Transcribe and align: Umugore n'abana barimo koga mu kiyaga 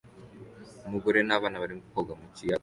Umugore 0.87 1.19
n'abana 1.23 1.61
barimo 1.61 1.83
koga 1.93 2.13
mu 2.19 2.27
kiyaga 2.35 2.59